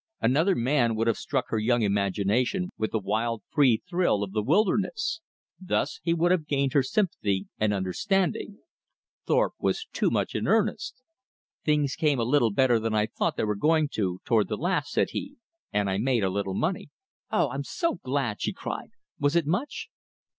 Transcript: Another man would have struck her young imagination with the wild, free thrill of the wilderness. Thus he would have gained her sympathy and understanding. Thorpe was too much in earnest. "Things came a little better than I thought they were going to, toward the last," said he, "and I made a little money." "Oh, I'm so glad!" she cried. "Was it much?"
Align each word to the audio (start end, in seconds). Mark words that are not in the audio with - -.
Another 0.19 0.55
man 0.55 0.95
would 0.95 1.05
have 1.05 1.15
struck 1.19 1.45
her 1.49 1.59
young 1.59 1.83
imagination 1.83 2.71
with 2.75 2.89
the 2.89 2.97
wild, 2.97 3.43
free 3.51 3.83
thrill 3.87 4.23
of 4.23 4.31
the 4.31 4.41
wilderness. 4.41 5.21
Thus 5.61 5.99
he 6.01 6.11
would 6.11 6.31
have 6.31 6.47
gained 6.47 6.73
her 6.73 6.81
sympathy 6.81 7.45
and 7.59 7.71
understanding. 7.71 8.57
Thorpe 9.27 9.53
was 9.59 9.85
too 9.93 10.09
much 10.09 10.33
in 10.33 10.47
earnest. 10.47 11.03
"Things 11.63 11.93
came 11.95 12.19
a 12.19 12.23
little 12.23 12.49
better 12.51 12.79
than 12.79 12.95
I 12.95 13.05
thought 13.05 13.37
they 13.37 13.43
were 13.43 13.53
going 13.55 13.89
to, 13.89 14.19
toward 14.25 14.47
the 14.47 14.57
last," 14.57 14.89
said 14.91 15.11
he, 15.11 15.35
"and 15.71 15.87
I 15.87 15.99
made 15.99 16.23
a 16.23 16.31
little 16.31 16.55
money." 16.55 16.89
"Oh, 17.29 17.49
I'm 17.51 17.63
so 17.63 17.93
glad!" 18.01 18.41
she 18.41 18.53
cried. 18.53 18.89
"Was 19.19 19.35
it 19.35 19.45
much?" 19.45 19.87